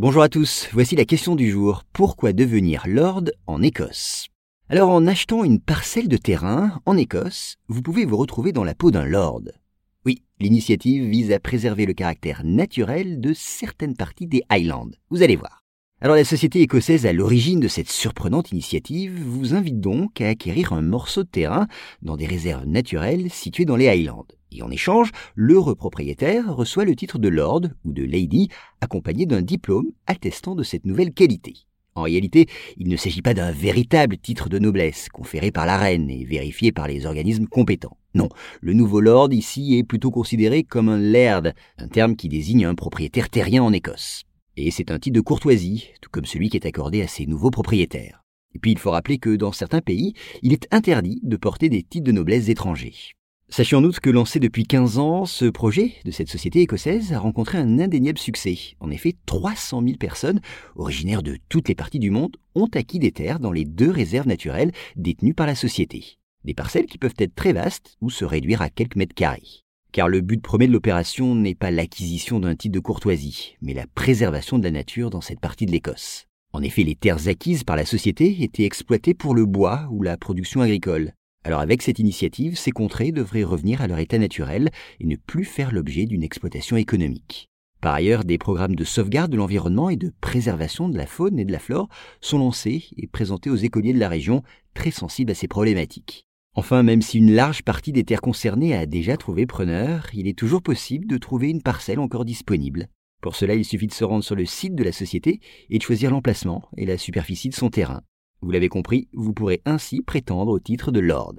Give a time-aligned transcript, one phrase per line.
[0.00, 1.82] Bonjour à tous, voici la question du jour.
[1.92, 4.28] Pourquoi devenir lord en Écosse?
[4.68, 8.76] Alors en achetant une parcelle de terrain en Écosse, vous pouvez vous retrouver dans la
[8.76, 9.42] peau d'un lord.
[10.06, 14.92] Oui, l'initiative vise à préserver le caractère naturel de certaines parties des Highlands.
[15.10, 15.57] Vous allez voir.
[16.00, 20.72] Alors la société écossaise à l'origine de cette surprenante initiative vous invite donc à acquérir
[20.72, 21.66] un morceau de terrain
[22.02, 24.24] dans des réserves naturelles situées dans les Highlands.
[24.52, 28.48] Et en échange, l'heureux propriétaire reçoit le titre de Lord ou de Lady
[28.80, 31.66] accompagné d'un diplôme attestant de cette nouvelle qualité.
[31.96, 36.08] En réalité, il ne s'agit pas d'un véritable titre de noblesse conféré par la reine
[36.10, 37.96] et vérifié par les organismes compétents.
[38.14, 38.28] Non,
[38.60, 42.76] le nouveau lord ici est plutôt considéré comme un laird, un terme qui désigne un
[42.76, 44.27] propriétaire terrien en Écosse.
[44.60, 47.52] Et c'est un titre de courtoisie, tout comme celui qui est accordé à ses nouveaux
[47.52, 48.24] propriétaires.
[48.56, 51.84] Et puis il faut rappeler que dans certains pays, il est interdit de porter des
[51.84, 53.14] titres de noblesse étrangers.
[53.48, 57.20] Sachez en outre que lancé depuis 15 ans, ce projet de cette société écossaise a
[57.20, 58.58] rencontré un indéniable succès.
[58.80, 60.40] En effet, 300 000 personnes,
[60.74, 64.26] originaires de toutes les parties du monde, ont acquis des terres dans les deux réserves
[64.26, 66.18] naturelles détenues par la société.
[66.42, 70.08] Des parcelles qui peuvent être très vastes ou se réduire à quelques mètres carrés car
[70.08, 74.58] le but premier de l'opération n'est pas l'acquisition d'un titre de courtoisie, mais la préservation
[74.58, 76.26] de la nature dans cette partie de l'Écosse.
[76.52, 80.16] En effet, les terres acquises par la société étaient exploitées pour le bois ou la
[80.16, 81.12] production agricole.
[81.44, 85.44] Alors avec cette initiative, ces contrées devraient revenir à leur état naturel et ne plus
[85.44, 87.48] faire l'objet d'une exploitation économique.
[87.80, 91.44] Par ailleurs, des programmes de sauvegarde de l'environnement et de préservation de la faune et
[91.44, 91.88] de la flore
[92.20, 94.42] sont lancés et présentés aux écoliers de la région
[94.74, 96.27] très sensibles à ces problématiques.
[96.58, 100.36] Enfin, même si une large partie des terres concernées a déjà trouvé preneur, il est
[100.36, 102.88] toujours possible de trouver une parcelle encore disponible.
[103.22, 105.38] Pour cela, il suffit de se rendre sur le site de la société
[105.70, 108.02] et de choisir l'emplacement et la superficie de son terrain.
[108.40, 111.36] Vous l'avez compris, vous pourrez ainsi prétendre au titre de Lord.